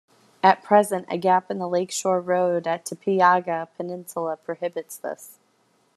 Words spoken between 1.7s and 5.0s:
shore road at Tepeyaga peninsula prohibits